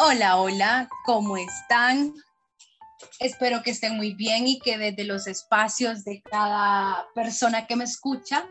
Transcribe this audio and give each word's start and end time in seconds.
Hola, 0.00 0.36
hola, 0.36 0.88
¿cómo 1.04 1.36
están? 1.36 2.14
Espero 3.18 3.64
que 3.64 3.72
estén 3.72 3.96
muy 3.96 4.14
bien 4.14 4.46
y 4.46 4.60
que 4.60 4.78
desde 4.78 5.02
los 5.02 5.26
espacios 5.26 6.04
de 6.04 6.22
cada 6.22 7.08
persona 7.16 7.66
que 7.66 7.74
me 7.74 7.82
escucha 7.82 8.48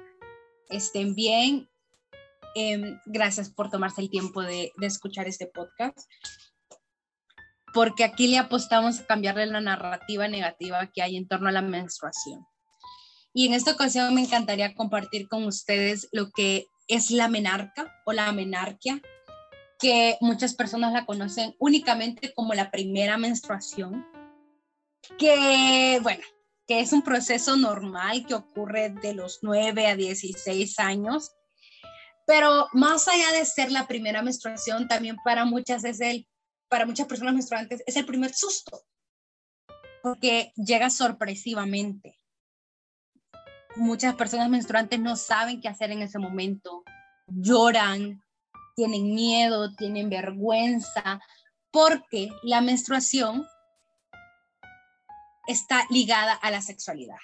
estén 0.69 1.15
bien. 1.15 1.69
Em, 2.53 2.99
gracias 3.05 3.49
por 3.49 3.71
tomarse 3.71 4.01
el 4.01 4.09
tiempo 4.09 4.41
de, 4.41 4.73
de 4.75 4.87
escuchar 4.87 5.29
este 5.29 5.47
podcast, 5.47 5.97
porque 7.73 8.03
aquí 8.03 8.27
le 8.27 8.39
apostamos 8.39 8.99
a 8.99 9.05
cambiarle 9.05 9.45
la 9.45 9.61
narrativa 9.61 10.27
negativa 10.27 10.91
que 10.93 11.01
hay 11.01 11.15
en 11.15 11.29
torno 11.29 11.47
a 11.47 11.53
la 11.53 11.61
menstruación. 11.61 12.45
Y 13.33 13.47
en 13.47 13.53
esta 13.53 13.71
ocasión 13.71 14.13
me 14.13 14.21
encantaría 14.21 14.75
compartir 14.75 15.29
con 15.29 15.45
ustedes 15.45 16.09
lo 16.11 16.29
que 16.29 16.65
es 16.89 17.09
la 17.09 17.29
menarca 17.29 17.95
o 18.05 18.11
la 18.11 18.33
menarquia, 18.33 19.01
que 19.79 20.17
muchas 20.21 20.55
personas 20.55 20.93
la 20.93 21.05
conocen 21.05 21.55
únicamente 21.59 22.33
como 22.33 22.53
la 22.53 22.71
primera 22.71 23.17
menstruación, 23.17 24.05
que 25.17 25.99
bueno, 26.01 26.23
que 26.67 26.79
es 26.79 26.91
un 26.91 27.01
proceso 27.01 27.55
normal 27.55 28.25
que 28.25 28.33
ocurre 28.33 28.89
de 28.89 29.13
los 29.13 29.39
9 29.41 29.87
a 29.87 29.95
16 29.95 30.79
años, 30.79 31.31
pero 32.25 32.67
más 32.73 33.07
allá 33.07 33.31
de 33.31 33.45
ser 33.45 33.71
la 33.71 33.87
primera 33.87 34.21
menstruación, 34.21 34.87
también 34.87 35.15
para 35.23 35.45
muchas 35.45 35.85
es 35.85 36.01
el, 36.01 36.27
para 36.69 36.85
muchas 36.85 37.07
personas 37.07 37.33
menstruantes 37.33 37.83
es 37.85 37.95
el 37.95 38.05
primer 38.05 38.33
susto, 38.33 38.83
porque 40.03 40.51
llega 40.55 40.89
sorpresivamente. 40.89 42.19
Muchas 43.75 44.15
personas 44.15 44.49
menstruantes 44.49 44.99
no 44.99 45.15
saben 45.15 45.61
qué 45.61 45.69
hacer 45.69 45.91
en 45.91 46.01
ese 46.01 46.19
momento, 46.19 46.83
lloran, 47.27 48.21
tienen 48.77 49.15
miedo, 49.15 49.73
tienen 49.73 50.07
vergüenza, 50.07 51.19
porque 51.71 52.29
la 52.43 52.61
menstruación 52.61 53.45
está 55.47 55.83
ligada 55.89 56.33
a 56.33 56.51
la 56.51 56.61
sexualidad. 56.61 57.17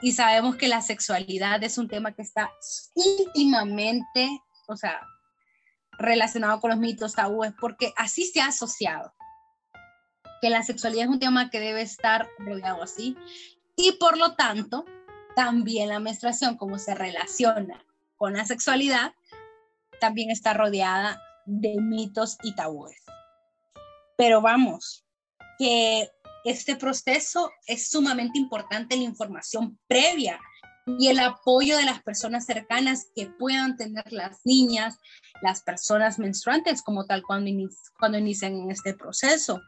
Y 0.00 0.12
sabemos 0.12 0.54
que 0.54 0.68
la 0.68 0.82
sexualidad 0.82 1.62
es 1.64 1.76
un 1.76 1.88
tema 1.88 2.12
que 2.12 2.22
está 2.22 2.52
íntimamente, 2.94 4.28
o 4.68 4.76
sea, 4.76 5.04
relacionado 5.98 6.60
con 6.60 6.70
los 6.70 6.78
mitos 6.78 7.14
tabúes, 7.14 7.52
porque 7.60 7.92
así 7.96 8.24
se 8.24 8.40
ha 8.40 8.46
asociado. 8.46 9.12
Que 10.40 10.50
la 10.50 10.62
sexualidad 10.62 11.06
es 11.06 11.10
un 11.10 11.18
tema 11.18 11.50
que 11.50 11.58
debe 11.58 11.82
estar 11.82 12.28
rodeado 12.38 12.84
así. 12.84 13.16
Y 13.74 13.92
por 13.92 14.18
lo 14.18 14.36
tanto, 14.36 14.84
también 15.34 15.88
la 15.88 15.98
menstruación, 15.98 16.56
como 16.56 16.78
se 16.78 16.94
relaciona 16.94 17.84
con 18.16 18.34
la 18.34 18.44
sexualidad, 18.44 19.15
también 20.00 20.30
está 20.30 20.54
rodeada 20.54 21.20
de 21.46 21.76
mitos 21.80 22.38
y 22.42 22.54
tabúes. 22.54 22.96
Pero 24.16 24.40
vamos, 24.40 25.04
que 25.58 26.10
este 26.44 26.76
proceso 26.76 27.50
es 27.66 27.88
sumamente 27.88 28.38
importante 28.38 28.96
la 28.96 29.02
información 29.02 29.78
previa 29.88 30.38
y 30.98 31.08
el 31.08 31.18
apoyo 31.18 31.76
de 31.76 31.84
las 31.84 32.02
personas 32.02 32.46
cercanas 32.46 33.08
que 33.14 33.26
puedan 33.26 33.76
tener 33.76 34.12
las 34.12 34.38
niñas, 34.44 34.98
las 35.42 35.62
personas 35.62 36.18
menstruantes 36.18 36.82
como 36.82 37.04
tal 37.04 37.22
cuando, 37.22 37.50
inician 37.50 38.54
en 38.54 38.70
este 38.70 38.94
proceso. 38.94 39.60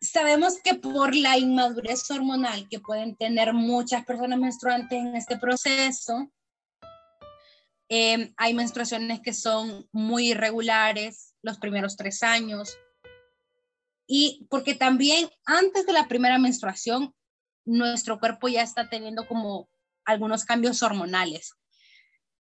Sabemos 0.00 0.62
que 0.64 0.74
por 0.76 1.14
la 1.14 1.36
inmadurez 1.36 2.10
hormonal 2.10 2.66
que 2.70 2.80
pueden 2.80 3.16
tener 3.16 3.52
muchas 3.52 4.06
personas 4.06 4.38
menstruantes 4.38 4.98
en 4.98 5.14
este 5.14 5.36
proceso, 5.36 6.32
Em, 7.92 8.32
hay 8.36 8.54
menstruaciones 8.54 9.20
que 9.20 9.34
son 9.34 9.88
muy 9.90 10.30
irregulares 10.30 11.34
los 11.42 11.58
primeros 11.58 11.96
tres 11.96 12.22
años. 12.22 12.78
Y 14.06 14.46
porque 14.48 14.76
también 14.76 15.28
antes 15.44 15.86
de 15.86 15.92
la 15.92 16.06
primera 16.06 16.38
menstruación, 16.38 17.12
nuestro 17.64 18.20
cuerpo 18.20 18.46
ya 18.46 18.62
está 18.62 18.88
teniendo 18.88 19.26
como 19.26 19.68
algunos 20.04 20.44
cambios 20.44 20.84
hormonales 20.84 21.52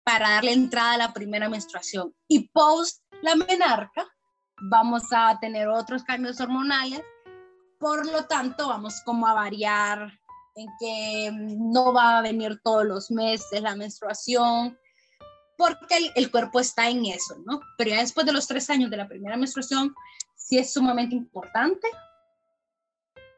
para 0.04 0.32
darle 0.32 0.52
entrada 0.52 0.94
a 0.94 0.98
la 0.98 1.14
primera 1.14 1.48
menstruación. 1.48 2.14
Y 2.28 2.50
post 2.50 3.02
la 3.22 3.36
menarca, 3.36 4.06
vamos 4.70 5.04
a 5.14 5.38
tener 5.40 5.70
otros 5.70 6.04
cambios 6.04 6.42
hormonales. 6.42 7.04
Por 7.80 8.06
lo 8.06 8.26
tanto, 8.26 8.68
vamos 8.68 9.02
como 9.06 9.28
a 9.28 9.34
variar 9.34 10.12
en 10.56 10.68
que 10.78 11.32
no 11.58 11.94
va 11.94 12.18
a 12.18 12.22
venir 12.22 12.60
todos 12.62 12.84
los 12.84 13.12
meses 13.12 13.62
la 13.62 13.78
menstruación, 13.78 14.78
porque 15.58 16.12
el, 16.16 16.32
cuerpo 16.32 16.60
está 16.60 16.90
en 16.90 17.06
eso, 17.06 17.38
¿no? 17.46 17.62
Pero 17.78 17.92
ya 17.92 18.00
después 18.00 18.26
de 18.26 18.34
los 18.34 18.48
tres 18.48 18.70
años 18.70 18.90
de 18.90 18.98
la 18.98 19.08
primera 19.08 19.38
menstruación, 19.38 19.94
sí 20.36 20.58
es 20.58 20.74
sumamente 20.74 21.16
importante 21.16 21.88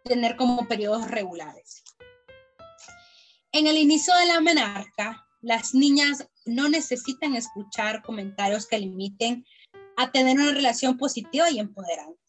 tener 0.04 0.36
como 0.36 0.68
periodos 0.68 1.10
regulares. 1.10 1.84
En 3.52 3.68
el 3.68 3.78
inicio 3.78 4.16
de 4.16 4.26
la 4.26 4.42
menarca, 4.42 5.26
las 5.42 5.74
niñas 5.74 6.28
no 6.46 6.70
necesitan 6.70 7.36
escuchar 7.36 8.02
comentarios 8.02 8.66
que 8.68 8.80
limiten 8.80 9.46
a 9.98 10.12
tener 10.12 10.38
una 10.38 10.52
relación 10.52 10.98
positiva 10.98 11.50
y 11.50 11.60
empoderante. 11.60 12.20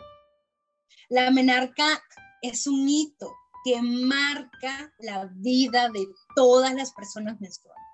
La 1.09 1.31
menarca 1.31 2.03
es 2.43 2.67
un 2.67 2.89
hito 2.89 3.33
que 3.65 3.81
marca 3.81 4.93
la 4.99 5.31
vida 5.37 5.89
de 5.89 6.07
todas 6.37 6.75
las 6.75 6.93
personas 6.93 7.41
menstruantes. 7.41 7.94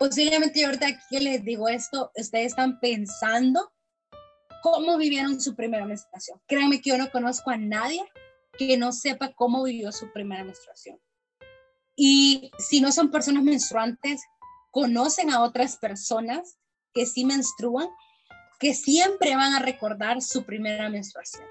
Posiblemente 0.00 0.64
ahorita 0.64 0.86
que 1.10 1.20
les 1.20 1.44
digo 1.44 1.68
esto, 1.68 2.10
ustedes 2.16 2.46
están 2.46 2.80
pensando 2.80 3.70
cómo 4.62 4.96
vivieron 4.96 5.38
su 5.38 5.54
primera 5.54 5.84
menstruación. 5.84 6.40
Créanme 6.46 6.80
que 6.80 6.88
yo 6.88 6.96
no 6.96 7.10
conozco 7.10 7.50
a 7.50 7.58
nadie 7.58 8.02
que 8.56 8.78
no 8.78 8.92
sepa 8.92 9.34
cómo 9.34 9.62
vivió 9.62 9.92
su 9.92 10.10
primera 10.10 10.42
menstruación. 10.42 10.98
Y 11.94 12.50
si 12.58 12.80
no 12.80 12.92
son 12.92 13.10
personas 13.10 13.42
menstruantes, 13.42 14.22
conocen 14.70 15.28
a 15.28 15.42
otras 15.42 15.76
personas 15.76 16.56
que 16.94 17.04
sí 17.04 17.26
menstruan, 17.26 17.90
que 18.58 18.72
siempre 18.72 19.36
van 19.36 19.52
a 19.52 19.58
recordar 19.58 20.22
su 20.22 20.44
primera 20.44 20.88
menstruación. 20.88 21.44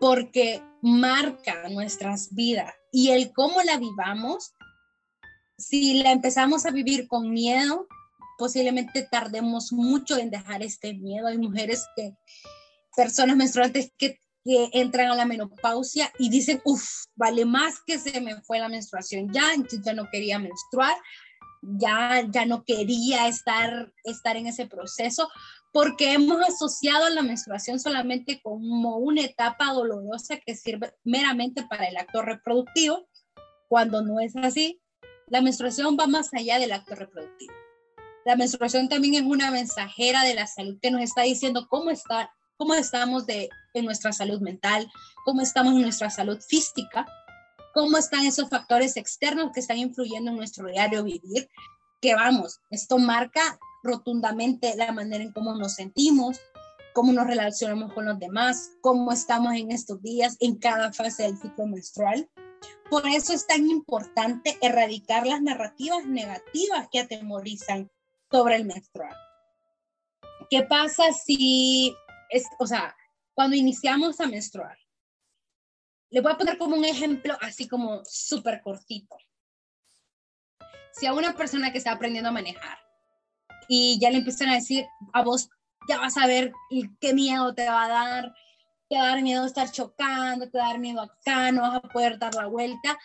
Porque 0.00 0.60
marca 0.82 1.68
nuestras 1.68 2.34
vidas 2.34 2.74
y 2.90 3.10
el 3.10 3.32
cómo 3.32 3.62
la 3.62 3.76
vivamos 3.76 4.54
si 5.60 6.02
la 6.02 6.12
empezamos 6.12 6.66
a 6.66 6.70
vivir 6.70 7.06
con 7.06 7.30
miedo, 7.30 7.86
posiblemente 8.38 9.06
tardemos 9.10 9.72
mucho 9.72 10.16
en 10.16 10.30
dejar 10.30 10.62
este 10.62 10.94
miedo. 10.94 11.26
Hay 11.26 11.38
mujeres 11.38 11.84
que, 11.94 12.14
personas 12.96 13.36
menstruantes 13.36 13.92
que, 13.98 14.18
que 14.44 14.70
entran 14.72 15.10
a 15.10 15.14
la 15.14 15.26
menopausia 15.26 16.10
y 16.18 16.30
dicen, 16.30 16.60
uff, 16.64 17.04
vale 17.14 17.44
más 17.44 17.80
que 17.86 17.98
se 17.98 18.20
me 18.20 18.40
fue 18.42 18.58
la 18.58 18.68
menstruación 18.68 19.30
ya, 19.32 19.52
entonces 19.52 19.82
ya 19.84 19.92
no 19.92 20.08
quería 20.10 20.38
menstruar, 20.38 20.96
ya, 21.62 22.26
ya 22.30 22.46
no 22.46 22.64
quería 22.64 23.28
estar, 23.28 23.92
estar 24.04 24.36
en 24.36 24.46
ese 24.46 24.66
proceso, 24.66 25.28
porque 25.72 26.14
hemos 26.14 26.40
asociado 26.40 27.08
la 27.10 27.22
menstruación 27.22 27.78
solamente 27.78 28.40
como 28.42 28.96
una 28.96 29.22
etapa 29.22 29.72
dolorosa 29.72 30.38
que 30.38 30.56
sirve 30.56 30.94
meramente 31.04 31.64
para 31.64 31.86
el 31.86 31.96
acto 31.96 32.22
reproductivo, 32.22 33.06
cuando 33.68 34.02
no 34.02 34.18
es 34.18 34.34
así, 34.36 34.80
la 35.30 35.40
menstruación 35.40 35.96
va 35.98 36.06
más 36.06 36.34
allá 36.34 36.58
del 36.58 36.72
acto 36.72 36.94
reproductivo. 36.94 37.54
La 38.24 38.36
menstruación 38.36 38.88
también 38.88 39.14
es 39.14 39.22
una 39.22 39.50
mensajera 39.50 40.24
de 40.24 40.34
la 40.34 40.46
salud 40.46 40.78
que 40.82 40.90
nos 40.90 41.00
está 41.00 41.22
diciendo 41.22 41.66
cómo, 41.68 41.90
está, 41.90 42.30
cómo 42.56 42.74
estamos 42.74 43.26
de, 43.26 43.48
en 43.72 43.84
nuestra 43.86 44.12
salud 44.12 44.40
mental, 44.40 44.90
cómo 45.24 45.40
estamos 45.40 45.72
en 45.74 45.82
nuestra 45.82 46.10
salud 46.10 46.38
física, 46.46 47.06
cómo 47.72 47.96
están 47.96 48.26
esos 48.26 48.48
factores 48.48 48.96
externos 48.96 49.52
que 49.54 49.60
están 49.60 49.78
influyendo 49.78 50.30
en 50.30 50.36
nuestro 50.36 50.68
diario 50.68 51.04
vivir, 51.04 51.48
que 52.00 52.14
vamos, 52.14 52.58
esto 52.70 52.98
marca 52.98 53.58
rotundamente 53.82 54.74
la 54.76 54.92
manera 54.92 55.24
en 55.24 55.32
cómo 55.32 55.54
nos 55.54 55.74
sentimos, 55.74 56.38
cómo 56.92 57.12
nos 57.12 57.26
relacionamos 57.26 57.92
con 57.92 58.04
los 58.04 58.18
demás, 58.18 58.72
cómo 58.82 59.12
estamos 59.12 59.54
en 59.54 59.70
estos 59.70 60.02
días, 60.02 60.36
en 60.40 60.56
cada 60.56 60.92
fase 60.92 61.22
del 61.22 61.38
ciclo 61.38 61.66
menstrual. 61.66 62.28
Por 62.88 63.06
eso 63.06 63.32
es 63.32 63.46
tan 63.46 63.68
importante 63.68 64.58
erradicar 64.60 65.26
las 65.26 65.40
narrativas 65.40 66.04
negativas 66.06 66.88
que 66.90 67.00
atemorizan 67.00 67.90
sobre 68.30 68.56
el 68.56 68.64
menstrual. 68.64 69.16
¿Qué 70.48 70.62
pasa 70.64 71.12
si, 71.12 71.94
es, 72.30 72.44
o 72.58 72.66
sea, 72.66 72.96
cuando 73.34 73.56
iniciamos 73.56 74.20
a 74.20 74.26
menstruar? 74.26 74.76
Le 76.10 76.20
voy 76.20 76.32
a 76.32 76.36
poner 76.36 76.58
como 76.58 76.76
un 76.76 76.84
ejemplo 76.84 77.36
así 77.40 77.68
como 77.68 78.02
súper 78.04 78.60
cortito. 78.62 79.16
Si 80.92 81.06
a 81.06 81.12
una 81.12 81.36
persona 81.36 81.70
que 81.70 81.78
está 81.78 81.92
aprendiendo 81.92 82.30
a 82.30 82.32
manejar 82.32 82.78
y 83.68 83.98
ya 84.00 84.10
le 84.10 84.18
empiezan 84.18 84.48
a 84.48 84.54
decir, 84.54 84.84
a 85.12 85.22
vos 85.22 85.48
ya 85.88 85.98
vas 85.98 86.16
a 86.16 86.26
ver 86.26 86.52
qué 87.00 87.14
miedo 87.14 87.54
te 87.54 87.68
va 87.68 87.84
a 87.84 87.88
dar, 87.88 88.34
te 88.90 88.96
va 88.96 89.04
a 89.04 89.08
dar 89.10 89.22
miedo 89.22 89.46
estar 89.46 89.70
chocando, 89.70 90.50
te 90.50 90.58
va 90.58 90.64
a 90.64 90.68
dar 90.70 90.80
miedo 90.80 91.00
acá, 91.00 91.52
no 91.52 91.62
vas 91.62 91.76
a 91.76 91.80
poder 91.80 92.18
dar 92.18 92.34
la 92.34 92.46
vuelta. 92.46 92.98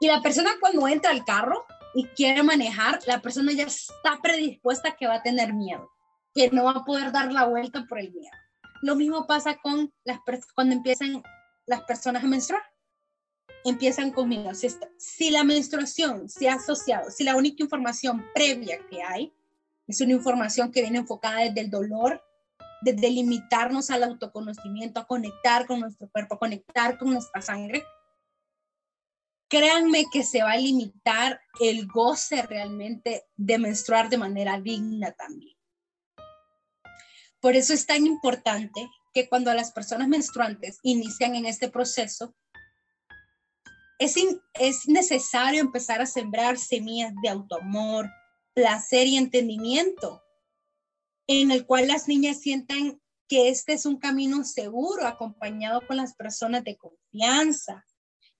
Y 0.00 0.08
la 0.08 0.20
persona 0.20 0.50
cuando 0.60 0.88
entra 0.88 1.12
al 1.12 1.24
carro 1.24 1.64
y 1.94 2.06
quiere 2.08 2.42
manejar, 2.42 2.98
la 3.06 3.22
persona 3.22 3.52
ya 3.52 3.64
está 3.64 4.18
predispuesta 4.20 4.96
que 4.96 5.06
va 5.06 5.14
a 5.14 5.22
tener 5.22 5.54
miedo, 5.54 5.88
que 6.34 6.50
no 6.50 6.64
va 6.64 6.72
a 6.72 6.84
poder 6.84 7.12
dar 7.12 7.32
la 7.32 7.44
vuelta 7.44 7.86
por 7.88 8.00
el 8.00 8.12
miedo. 8.12 8.36
Lo 8.82 8.96
mismo 8.96 9.28
pasa 9.28 9.56
con 9.58 9.94
las 10.02 10.18
cuando 10.56 10.74
empiezan 10.74 11.22
las 11.66 11.82
personas 11.82 12.24
a 12.24 12.26
menstruar. 12.26 12.62
Empiezan 13.64 14.10
conmigo. 14.10 14.52
Si, 14.54 14.70
si 14.98 15.30
la 15.30 15.44
menstruación 15.44 16.28
se 16.28 16.48
ha 16.48 16.54
asociado, 16.54 17.12
si 17.12 17.22
la 17.22 17.36
única 17.36 17.62
información 17.62 18.26
previa 18.34 18.84
que 18.90 19.04
hay 19.04 19.32
es 19.86 20.00
una 20.00 20.14
información 20.14 20.72
que 20.72 20.82
viene 20.82 20.98
enfocada 20.98 21.42
desde 21.42 21.60
el 21.60 21.70
dolor, 21.70 22.20
desde 22.82 23.10
limitarnos 23.10 23.90
al 23.90 24.02
autoconocimiento, 24.02 25.00
a 25.00 25.06
conectar 25.06 25.66
con 25.66 25.80
nuestro 25.80 26.08
cuerpo, 26.10 26.34
a 26.34 26.38
conectar 26.38 26.98
con 26.98 27.12
nuestra 27.12 27.40
sangre, 27.40 27.84
créanme 29.48 30.06
que 30.12 30.24
se 30.24 30.42
va 30.42 30.52
a 30.52 30.56
limitar 30.56 31.40
el 31.60 31.86
goce 31.86 32.42
realmente 32.42 33.24
de 33.36 33.58
menstruar 33.58 34.08
de 34.08 34.18
manera 34.18 34.60
digna 34.60 35.12
también. 35.12 35.56
Por 37.40 37.56
eso 37.56 37.72
es 37.72 37.86
tan 37.86 38.06
importante 38.06 38.88
que 39.12 39.28
cuando 39.28 39.52
las 39.52 39.72
personas 39.72 40.08
menstruantes 40.08 40.78
inician 40.82 41.34
en 41.34 41.46
este 41.46 41.68
proceso, 41.68 42.34
es, 43.98 44.16
es 44.54 44.88
necesario 44.88 45.60
empezar 45.60 46.00
a 46.00 46.06
sembrar 46.06 46.58
semillas 46.58 47.12
de 47.22 47.28
autoamor, 47.28 48.10
placer 48.54 49.06
y 49.06 49.16
entendimiento, 49.16 50.22
en 51.26 51.50
el 51.50 51.66
cual 51.66 51.88
las 51.88 52.08
niñas 52.08 52.40
sientan 52.40 53.00
que 53.28 53.48
este 53.48 53.72
es 53.72 53.86
un 53.86 53.98
camino 53.98 54.44
seguro, 54.44 55.06
acompañado 55.06 55.86
con 55.86 55.96
las 55.96 56.14
personas 56.14 56.64
de 56.64 56.76
confianza, 56.76 57.86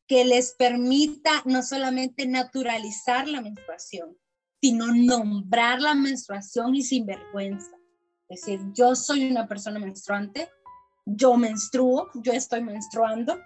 que 0.06 0.24
les 0.24 0.52
permita 0.52 1.42
no 1.46 1.62
solamente 1.62 2.26
naturalizar 2.26 3.26
la 3.28 3.40
menstruación, 3.40 4.18
sino 4.60 4.94
nombrar 4.94 5.80
la 5.80 5.94
menstruación 5.94 6.74
y 6.74 6.82
sin 6.82 7.06
vergüenza. 7.06 7.70
Es 8.28 8.42
decir, 8.42 8.60
yo 8.74 8.94
soy 8.94 9.30
una 9.30 9.46
persona 9.46 9.78
menstruante, 9.78 10.50
yo 11.06 11.36
menstruo, 11.36 12.10
yo 12.14 12.32
estoy 12.32 12.62
menstruando. 12.62 13.38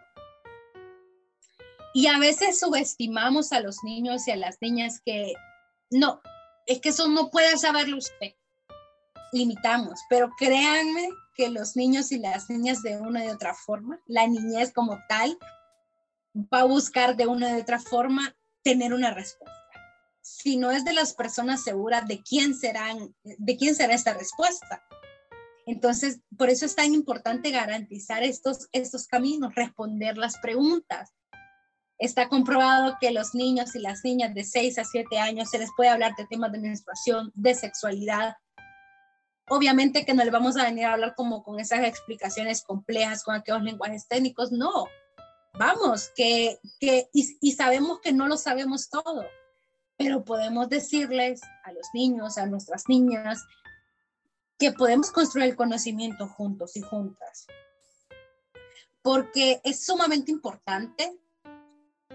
Y 1.95 2.09
a 2.09 2.19
veces 2.19 2.59
subestimamos 2.59 3.53
a 3.53 3.61
los 3.61 3.83
niños 3.83 4.27
y 4.29 4.33
a 4.33 4.37
las 4.37 4.57
niñas 4.61 5.01
que 5.05 5.33
no, 5.91 6.21
es 6.67 6.81
que 6.81 6.91
eso 6.91 7.09
no 7.09 7.31
puede 7.31 7.57
saberlo 7.57 7.97
usted. 7.97 8.35
Limitamos, 9.33 10.01
pero 10.09 10.31
créanme 10.39 11.09
que 11.35 11.51
los 11.51 11.77
niños 11.77 12.13
y 12.13 12.19
las 12.19 12.49
niñas 12.49 12.83
de 12.83 12.99
una 12.99 13.25
y 13.25 13.29
otra 13.29 13.55
forma, 13.55 14.01
la 14.07 14.27
niñez 14.27 14.73
como 14.73 14.99
tal, 15.09 15.37
va 16.35 16.61
a 16.61 16.65
buscar 16.65 17.17
de 17.17 17.27
una 17.27 17.57
y 17.57 17.61
otra 17.61 17.79
forma 17.79 18.35
tener 18.63 18.93
una 18.93 19.13
respuesta. 19.13 19.57
Si 20.23 20.57
no 20.57 20.71
es 20.71 20.85
de 20.85 20.93
las 20.93 21.15
personas 21.15 21.63
seguras 21.63 22.07
de 22.09 22.23
quién 22.23 22.55
serán, 22.55 23.15
de 23.23 23.57
quién 23.57 23.75
será 23.75 23.95
esta 23.95 24.15
respuesta. 24.15 24.83
Entonces, 25.67 26.21
por 26.37 26.49
eso 26.49 26.67
es 26.67 26.75
tan 26.75 26.95
importante 26.95 27.51
garantizar 27.51 28.23
estos, 28.23 28.69
estos 28.73 29.07
caminos, 29.07 29.55
responder 29.55 30.17
las 30.17 30.39
preguntas, 30.39 31.13
Está 31.99 32.29
comprobado 32.29 32.99
que 33.01 33.11
los 33.11 33.35
niños 33.35 33.75
y 33.75 33.79
las 33.79 34.05
niñas 34.05 34.35
de 34.35 34.45
6 34.45 34.79
a 34.79 34.85
7 34.85 35.19
años 35.19 35.49
se 35.49 35.59
les 35.59 35.71
puede 35.77 35.89
hablar 35.89 36.15
de 36.17 36.27
temas 36.27 36.53
de 36.53 36.59
menstruación, 36.59 37.33
de 37.35 37.55
sexualidad. 37.55 38.37
Obviamente 39.49 40.05
que 40.05 40.15
no 40.15 40.25
le 40.25 40.31
vamos 40.31 40.57
a 40.57 40.65
venir 40.65 40.87
a 40.87 40.95
hablar 40.95 41.15
como 41.15 41.45
con 41.45 41.61
esas 41.61 41.85
explicaciones 41.85 42.63
complejas, 42.63 43.23
con 43.23 43.35
aquellos 43.35 43.63
lenguajes 43.63 44.09
técnicos, 44.09 44.51
no. 44.51 44.89
Vamos, 45.59 46.11
que, 46.17 46.59
que 46.81 47.09
y, 47.13 47.39
y 47.41 47.53
sabemos 47.53 48.01
que 48.01 48.13
no 48.13 48.27
lo 48.27 48.37
sabemos 48.37 48.91
todo, 48.91 49.25
pero 49.97 50.25
podemos 50.25 50.69
decirles 50.69 51.41
a 51.65 51.73
los 51.73 51.87
niños, 51.95 52.39
a 52.39 52.47
nuestras 52.47 52.89
niñas, 52.89 53.45
que 54.59 54.73
podemos 54.73 55.11
construir 55.11 55.51
el 55.51 55.57
conocimiento 55.57 56.27
juntos 56.29 56.77
y 56.77 56.81
juntas. 56.81 57.47
Porque 59.03 59.61
es 59.63 59.85
sumamente 59.85 60.33
importante 60.33 61.17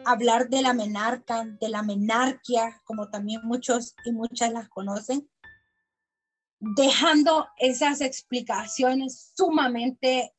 hablar 0.06 0.50
de 0.50 0.62
la 0.62 0.74
menarca, 0.74 1.46
de 1.46 1.70
la 1.70 1.84
menarquia, 1.84 2.82
como 2.84 3.10
también 3.10 3.42
muchos 3.44 3.96
y 4.04 4.12
muchas 4.12 4.52
las 4.52 4.68
conocen, 4.70 5.30
dejando 6.62 7.48
esas 7.58 8.02
explicaciones 8.02 9.34
sumamente 9.36 10.34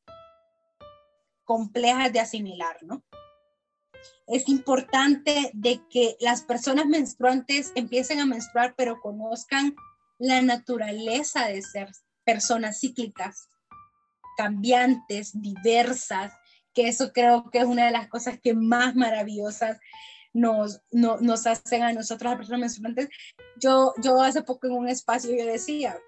complejas 1.44 2.12
de 2.12 2.20
asimilar, 2.20 2.76
¿no? 2.82 3.02
Es 4.28 4.48
importante 4.48 5.50
de 5.52 5.80
que 5.90 6.16
las 6.20 6.42
personas 6.42 6.86
menstruantes 6.86 7.72
empiecen 7.74 8.20
a 8.20 8.26
menstruar, 8.26 8.74
pero 8.76 9.00
conozcan 9.00 9.74
la 10.18 10.40
naturaleza 10.42 11.48
de 11.48 11.60
ser 11.60 11.90
personas 12.24 12.78
cíclicas, 12.80 13.48
cambiantes, 14.36 15.32
diversas, 15.34 16.32
que 16.72 16.88
eso 16.88 17.12
creo 17.12 17.50
que 17.50 17.58
es 17.58 17.64
una 17.64 17.86
de 17.86 17.90
las 17.90 18.08
cosas 18.08 18.38
que 18.40 18.54
más 18.54 18.94
maravillosas 18.94 19.78
nos, 20.32 20.80
nos 20.92 21.46
hacen 21.46 21.82
a 21.82 21.92
nosotros, 21.92 22.30
las 22.30 22.38
personas 22.38 22.60
menstruantes. 22.60 23.08
Yo, 23.60 23.92
yo 23.98 24.22
hace 24.22 24.42
poco 24.42 24.68
en 24.68 24.74
un 24.74 24.88
espacio 24.88 25.36
yo 25.36 25.44
decía, 25.44 25.98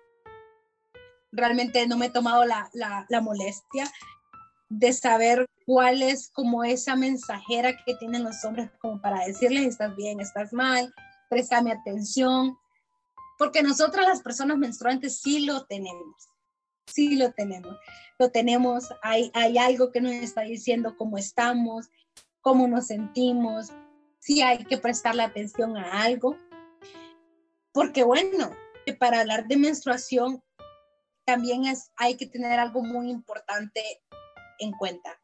realmente 1.35 1.87
no 1.87 1.97
me 1.97 2.07
he 2.07 2.11
tomado 2.11 2.45
la, 2.45 2.71
la, 2.73 3.21
molestia 3.21 3.91
de 4.69 4.93
saber 4.93 5.47
cuál 5.67 6.03
es 6.03 6.31
como 6.31 6.65
esa 6.65 6.97
mensajera 6.97 7.77
que 7.85 7.95
tienen 7.97 8.25
los 8.25 8.45
hombres 8.45 8.71
como 8.81 9.01
para 9.01 9.25
decirles 9.27 9.67
estás 9.67 9.95
bien, 9.97 10.21
estás 10.21 10.53
mal, 10.53 10.93
préstame 11.29 11.73
atención, 11.73 12.57
porque 13.39 13.63
nosotras 13.63 14.07
las 14.07 14.23
personas 14.23 14.59
menstruantes 14.59 15.21
sí 15.21 15.45
lo 15.45 15.65
tenemos 15.67 16.29
sí 16.87 17.17
lo 17.17 17.33
tenemos. 17.33 17.77
Lo 18.19 18.31
tenemos, 18.31 18.89
hay, 19.03 19.31
hay 19.35 19.59
algo 19.59 19.91
que 19.91 20.01
nos 20.01 20.13
está 20.13 20.43
diciendo 20.43 20.97
cómo 20.97 21.19
estamos, 21.19 21.89
cómo 22.41 22.69
nos 22.69 22.87
sentimos, 22.87 23.73
si 24.21 24.43
hay 24.43 24.65
que 24.65 24.79
prestarle 24.79 25.23
atención 25.23 25.77
a 25.77 26.03
algo. 26.03 26.39
Porque 27.73 28.05
bueno, 28.05 28.51
para 28.99 29.21
hablar 29.21 29.47
de 29.49 29.57
menstruación 29.57 30.43
también 31.25 31.67
es, 31.67 31.91
hay 31.97 32.17
que 32.17 32.27
tener 32.27 32.59
algo 32.59 32.83
muy 32.83 33.11
importante 33.11 34.03
en 34.59 34.73
cuenta, 34.73 35.19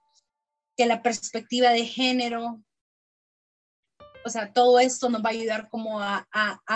que 0.76 0.86
la 0.86 1.02
perspectiva 1.02 1.70
de 1.70 1.86
género, 1.86 2.62
o 4.24 4.28
sea, 4.28 4.52
todo 4.52 4.80
esto 4.80 5.08
nos 5.08 5.22
va 5.22 5.30
a 5.30 5.32
ayudar 5.32 5.68
como 5.68 6.00
a, 6.00 6.26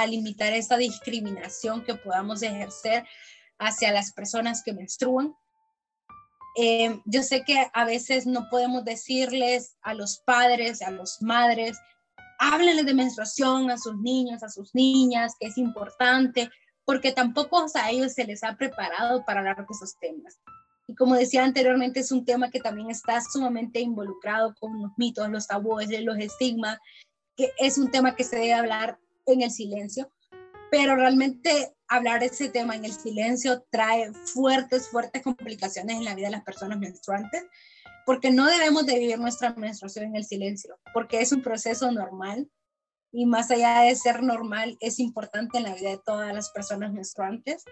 limitar 0.09 0.53
esta 0.53 0.77
discriminación 0.77 1.85
que 1.85 1.95
podamos 1.95 2.43
ejercer 2.43 3.07
hacia 3.59 3.93
las 3.93 4.13
personas 4.13 4.63
que 4.63 4.73
menstruan. 4.73 5.35
Eh, 6.57 7.01
yo 7.05 7.23
sé 7.23 7.45
que 7.45 7.67
a 7.73 7.85
veces 7.85 8.27
no 8.27 8.49
podemos 8.49 8.85
decirles 8.85 9.77
a 9.83 9.95
los 9.95 10.19
padres, 10.25 10.83
a 10.83 10.91
las 10.91 11.21
madres, 11.21 11.79
háblenle 12.39 12.85
de 12.85 12.95
menstruación 12.95 13.71
a 13.71 13.79
sus 13.79 13.97
niños, 13.99 14.43
a 14.43 14.49
sus 14.49 14.75
niñas, 14.75 15.35
que 15.39 15.49
es 15.49 15.59
importante, 15.59 16.51
porque 16.85 17.13
tampoco 17.13 17.65
a 17.75 17.91
ellos 17.91 18.13
se 18.13 18.25
les 18.25 18.45
ha 18.45 18.57
preparado 18.57 19.25
para 19.25 19.41
hablar 19.41 19.57
de 19.57 19.65
esos 19.71 19.97
temas. 19.99 20.39
Y 20.87 20.95
como 20.95 21.15
decía 21.15 21.45
anteriormente, 21.45 22.01
es 22.01 22.13
un 22.13 22.25
tema 22.25 22.51
que 22.51 22.61
también 22.61 22.91
está 22.91 23.21
sumamente 23.21 23.81
involucrado 23.81 24.55
con 24.61 24.83
los 24.83 24.93
mitos, 24.97 25.31
los 25.31 25.47
tabúes, 25.47 25.89
los 26.03 26.19
estigmas, 26.19 26.79
que 27.37 27.51
es 27.59 27.79
un 27.79 27.91
tema 27.91 28.15
que 28.15 28.25
se 28.25 28.37
debe 28.37 28.53
hablar 28.53 28.99
en 29.27 29.43
el 29.43 29.51
silencio, 29.51 30.13
pero 30.71 30.95
realmente 30.97 31.75
hablar 31.89 32.21
de 32.21 32.27
ese 32.27 32.49
tema 32.49 32.75
en 32.77 32.85
el 32.85 32.93
silencio 32.93 33.65
trae 33.71 34.13
fuertes, 34.13 34.89
fuertes 34.89 35.23
complicaciones 35.23 35.97
en 35.97 36.05
la 36.05 36.15
vida 36.15 36.27
de 36.27 36.33
las 36.33 36.45
personas 36.45 36.79
menstruantes, 36.79 37.45
porque 38.05 38.31
no 38.31 38.47
debemos 38.47 38.85
de 38.85 38.99
vivir 38.99 39.19
nuestra 39.19 39.55
menstruación 39.55 40.07
en 40.07 40.17
el 40.17 40.25
silencio, 40.25 40.79
porque 40.93 41.21
es 41.21 41.33
un 41.33 41.43
proceso 41.43 41.91
normal 41.91 42.51
y 43.15 43.27
más 43.27 43.51
allá 43.51 43.83
de 43.83 43.95
ser 43.95 44.23
normal, 44.23 44.77
es 44.81 44.99
importante 44.99 45.59
en 45.59 45.65
la 45.65 45.75
vida 45.75 45.91
de 45.91 46.01
todas 46.05 46.35
las 46.35 46.51
personas 46.51 46.93
menstruantes, 46.93 47.65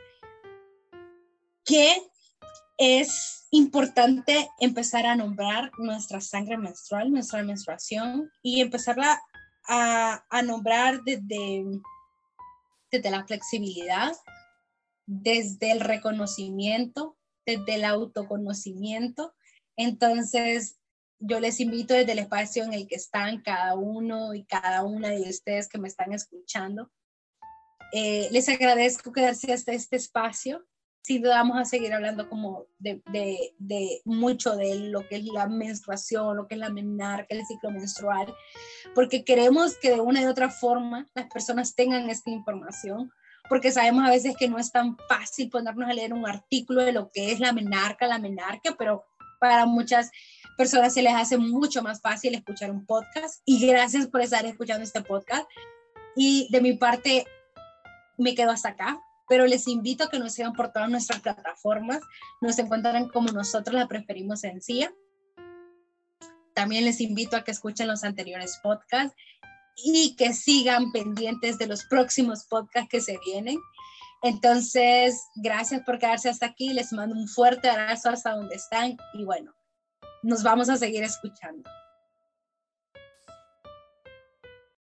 que 1.65 1.95
es 2.79 3.47
importante 3.51 4.49
empezar 4.61 5.05
a 5.07 5.17
nombrar 5.17 5.71
nuestra 5.79 6.21
sangre 6.21 6.57
menstrual, 6.57 7.11
nuestra 7.11 7.43
menstruación, 7.43 8.31
y 8.43 8.61
empezarla 8.61 9.21
a, 9.69 10.25
a 10.31 10.43
nombrar 10.43 11.03
desde 11.03 11.65
desde 12.93 13.11
la 13.11 13.25
flexibilidad, 13.25 14.13
desde 15.07 15.73
el 15.73 15.81
reconocimiento, 15.81 17.17
desde 17.47 17.77
el 17.77 17.85
autoconocimiento. 17.85 19.35
Entonces, 19.77 20.79
yo 21.23 21.41
les 21.41 21.61
invito 21.61 21.95
desde 21.95 22.13
el 22.13 22.19
espacio 22.19 22.65
en 22.65 22.73
el 22.73 22.87
que 22.87 22.97
están 22.97 23.43
cada 23.43 23.75
uno 23.75 24.35
y 24.35 24.45
cada 24.45 24.83
una 24.83 25.09
de 25.09 25.23
ustedes 25.23 25.69
que 25.69 25.79
me 25.79 25.89
están 25.89 26.13
escuchando. 26.13 26.91
Eh, 27.93 28.29
les 28.31 28.49
agradezco 28.49 29.13
quedarse 29.13 29.53
hasta 29.53 29.73
este 29.73 29.97
espacio 29.97 30.65
sí 31.03 31.19
vamos 31.19 31.59
a 31.59 31.65
seguir 31.65 31.93
hablando 31.93 32.29
como 32.29 32.67
de, 32.79 33.03
de, 33.59 34.01
mucho 34.05 34.57
de 34.57 34.77
lo 34.77 35.07
que 35.09 35.17
es 35.17 35.25
la 35.25 35.47
menstruación, 35.47 36.37
lo 36.37 36.47
que 36.47 36.55
es 36.55 36.61
la 36.61 36.71
menarca, 36.71 37.27
el 37.31 37.45
ciclo 37.45 37.71
menstrual, 37.71 38.33
porque 38.95 39.25
queremos 39.25 39.77
que 39.77 39.91
de 39.91 40.01
una 40.01 40.23
y 40.23 40.27
otra 40.27 40.49
forma 40.49 41.07
las 41.15 41.27
personas 41.27 41.75
tengan 41.75 42.09
esta 42.09 42.31
información, 42.31 43.13
porque 43.49 43.73
sabemos 43.73 44.07
a 44.07 44.11
veces 44.11 44.37
que 44.37 44.49
no 44.49 44.59
es 44.59 44.71
tan 44.71 44.97
fácil 45.09 45.51
ponernos 45.51 45.91
a 45.91 45.93
leer 45.93 46.15
un 46.15 46.27
artículo 46.27 46.85
de 46.85 46.93
lo 46.93 47.11
que 47.11 47.33
es 47.33 47.41
la 47.41 47.53
menarca, 47.53 48.07
la 48.07 48.21
menarca, 48.21 48.77
pero 48.79 49.05
para 49.43 49.67
muchas 49.67 50.13
personas 50.57 50.95
se 50.95 51.03
les 51.03 51.13
hace 51.15 51.37
mucho 51.37 51.83
más 51.83 52.01
fácil 52.01 52.33
escuchar 52.37 52.71
un 52.71 52.87
podcast 52.87 53.43
y 53.45 53.67
gracias 53.67 54.07
por 54.07 54.21
estar 54.21 54.47
escuchando 54.47 54.85
este 54.85 55.03
podcast. 55.03 55.51
Y 56.15 56.47
de 56.53 56.61
mi 56.61 56.75
parte, 56.75 57.27
me 58.19 58.37
quedo 58.37 58.53
hasta 58.53 58.69
acá, 58.69 59.01
pero 59.29 59.45
les 59.49 59.67
invito 59.67 60.05
a 60.05 60.09
que 60.09 60.21
nos 60.21 60.35
sigan 60.35 60.53
por 60.53 60.71
todas 60.71 60.89
nuestras 60.89 61.23
plataformas. 61.23 61.99
Nos 62.41 62.57
encuentran 62.61 63.09
como 63.09 63.33
nosotros 63.33 63.75
la 63.75 63.89
preferimos 63.89 64.45
en 64.45 64.63
CIA. 64.63 64.95
También 66.55 66.85
les 66.85 67.01
invito 67.01 67.37
a 67.37 67.43
que 67.43 67.51
escuchen 67.51 67.89
los 67.89 68.05
anteriores 68.05 68.61
podcasts 68.63 69.17
y 69.75 70.15
que 70.15 70.35
sigan 70.35 70.93
pendientes 70.93 71.59
de 71.59 71.67
los 71.67 71.83
próximos 71.87 72.45
podcasts 72.45 72.89
que 72.89 73.01
se 73.01 73.19
vienen. 73.27 73.59
Entonces, 74.23 75.21
gracias 75.37 75.83
por 75.83 75.99
quedarse 75.99 76.29
hasta 76.29 76.47
aquí. 76.47 76.73
Les 76.73 76.93
mando 76.93 77.17
un 77.17 77.29
fuerte 77.29 77.69
abrazo 77.69 78.11
hasta 78.11 78.33
donde 78.33 78.55
están 78.55 78.97
y 79.15 79.25
bueno, 79.25 79.53
nos 80.23 80.43
vamos 80.43 80.69
a 80.69 80.77
seguir 80.77 81.03
escuchando. 81.03 81.69